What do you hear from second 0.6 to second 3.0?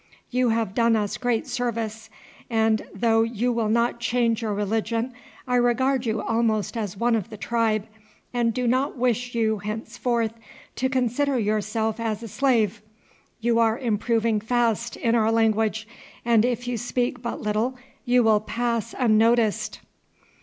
done us great service, and